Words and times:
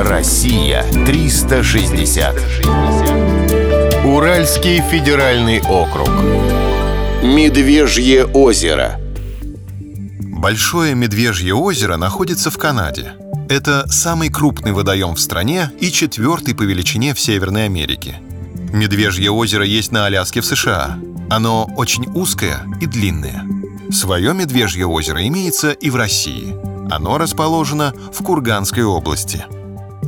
Россия 0.00 0.84
360. 1.06 2.36
Уральский 4.04 4.80
федеральный 4.80 5.60
округ. 5.60 6.08
Медвежье 7.24 8.24
озеро. 8.26 9.00
Большое 10.20 10.94
Медвежье 10.94 11.52
озеро 11.52 11.96
находится 11.96 12.48
в 12.52 12.58
Канаде. 12.58 13.14
Это 13.48 13.90
самый 13.90 14.28
крупный 14.28 14.70
водоем 14.70 15.16
в 15.16 15.20
стране 15.20 15.72
и 15.80 15.90
четвертый 15.90 16.54
по 16.54 16.62
величине 16.62 17.12
в 17.12 17.18
Северной 17.18 17.64
Америке. 17.64 18.20
Медвежье 18.72 19.32
озеро 19.32 19.64
есть 19.64 19.90
на 19.90 20.06
Аляске 20.06 20.42
в 20.42 20.46
США. 20.46 20.96
Оно 21.28 21.68
очень 21.76 22.06
узкое 22.14 22.60
и 22.80 22.86
длинное. 22.86 23.44
Свое 23.90 24.32
Медвежье 24.32 24.86
озеро 24.86 25.26
имеется 25.26 25.72
и 25.72 25.90
в 25.90 25.96
России. 25.96 26.54
Оно 26.88 27.18
расположено 27.18 27.92
в 28.12 28.22
Курганской 28.22 28.84
области. 28.84 29.44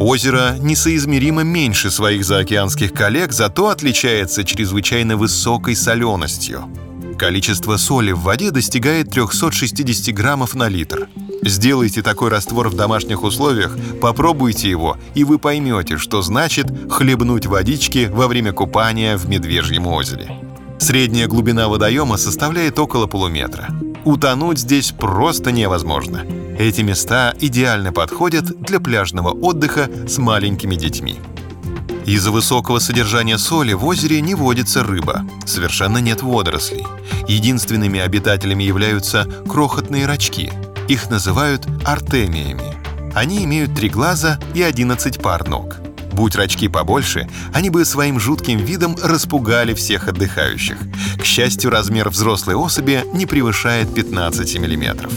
Озеро 0.01 0.57
несоизмеримо 0.59 1.43
меньше 1.43 1.90
своих 1.90 2.25
заокеанских 2.25 2.95
коллег, 2.95 3.32
зато 3.32 3.68
отличается 3.68 4.45
чрезвычайно 4.45 5.18
высокой 5.18 5.77
соленостью. 5.77 6.64
Количество 7.18 7.77
соли 7.77 8.13
в 8.13 8.21
воде 8.21 8.50
достигает 8.50 9.11
360 9.11 10.14
граммов 10.14 10.55
на 10.55 10.68
литр. 10.68 11.11
Сделайте 11.43 12.00
такой 12.00 12.31
раствор 12.31 12.71
в 12.71 12.75
домашних 12.77 13.25
условиях, 13.25 13.77
попробуйте 14.00 14.71
его, 14.71 14.96
и 15.14 15.22
вы 15.22 15.39
поймете, 15.39 15.99
что 15.99 16.22
значит 16.22 16.72
хлебнуть 16.91 17.44
водички 17.44 18.08
во 18.11 18.27
время 18.27 18.55
купания 18.55 19.19
в 19.19 19.29
Медвежьем 19.29 19.86
озере. 19.86 20.30
Средняя 20.79 21.27
глубина 21.27 21.69
водоема 21.69 22.17
составляет 22.17 22.79
около 22.79 23.07
полуметра. 23.07 23.69
Утонуть 24.07 24.61
здесь 24.61 24.93
просто 24.93 25.53
невозможно. 25.53 26.25
Эти 26.61 26.82
места 26.82 27.35
идеально 27.41 27.91
подходят 27.91 28.45
для 28.61 28.81
пляжного 28.81 29.31
отдыха 29.31 29.89
с 30.07 30.19
маленькими 30.19 30.75
детьми. 30.75 31.17
Из-за 32.05 32.31
высокого 32.31 32.80
содержания 32.80 33.39
соли 33.39 33.72
в 33.72 33.83
озере 33.86 34.20
не 34.20 34.34
водится 34.34 34.84
рыба, 34.84 35.25
совершенно 35.47 35.97
нет 35.97 36.20
водорослей. 36.20 36.86
Единственными 37.27 37.98
обитателями 37.98 38.62
являются 38.62 39.27
крохотные 39.48 40.05
рачки. 40.05 40.52
Их 40.86 41.08
называют 41.08 41.67
артемиями. 41.86 42.74
Они 43.14 43.42
имеют 43.45 43.74
три 43.74 43.89
глаза 43.89 44.39
и 44.52 44.61
11 44.61 45.22
пар 45.22 45.48
ног. 45.48 45.78
Будь 46.12 46.36
рачки 46.36 46.69
побольше, 46.69 47.27
они 47.55 47.70
бы 47.70 47.86
своим 47.86 48.20
жутким 48.20 48.58
видом 48.58 48.97
распугали 49.02 49.72
всех 49.72 50.08
отдыхающих. 50.08 50.77
К 51.19 51.24
счастью, 51.24 51.70
размер 51.70 52.11
взрослой 52.11 52.55
особи 52.55 53.06
не 53.14 53.24
превышает 53.24 53.95
15 53.95 54.58
миллиметров. 54.58 55.11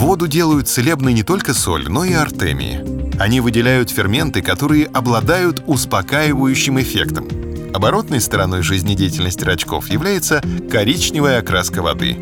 Воду 0.00 0.26
делают 0.26 0.66
целебной 0.66 1.12
не 1.12 1.22
только 1.22 1.52
соль, 1.52 1.86
но 1.86 2.06
и 2.06 2.14
артемии. 2.14 3.20
Они 3.20 3.42
выделяют 3.42 3.90
ферменты, 3.90 4.40
которые 4.40 4.86
обладают 4.86 5.62
успокаивающим 5.66 6.80
эффектом. 6.80 7.28
Оборотной 7.74 8.22
стороной 8.22 8.62
жизнедеятельности 8.62 9.44
рачков 9.44 9.90
является 9.90 10.42
коричневая 10.70 11.40
окраска 11.40 11.82
воды. 11.82 12.16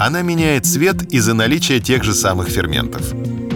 Она 0.00 0.22
меняет 0.22 0.64
цвет 0.64 1.12
из-за 1.12 1.34
наличия 1.34 1.80
тех 1.80 2.04
же 2.04 2.14
самых 2.14 2.50
ферментов. 2.50 3.02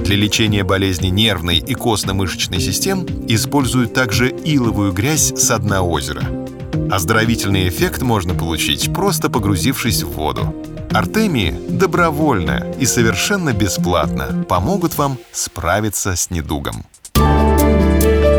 Для 0.03 0.17
лечения 0.17 0.65
болезней 0.65 1.11
нервной 1.11 1.59
и 1.59 1.75
костно-мышечной 1.75 2.59
систем 2.59 3.07
используют 3.29 3.95
также 3.95 4.31
иловую 4.45 4.93
грязь 4.93 5.33
с 5.37 5.57
дна 5.57 5.83
озера. 5.83 6.48
Оздоровительный 6.91 7.69
эффект 7.69 8.03
можно 8.03 8.35
получить, 8.35 8.93
просто 8.93 9.29
погрузившись 9.29 10.03
в 10.03 10.11
воду. 10.13 10.55
Артемии 10.91 11.55
добровольно 11.69 12.67
и 12.81 12.87
совершенно 12.87 13.53
бесплатно 13.53 14.45
помогут 14.49 14.97
вам 14.97 15.19
справиться 15.33 16.17
с 16.17 16.31
недугом. 16.31 16.85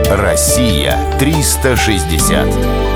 Россия 0.10 0.98
360. 1.20 2.89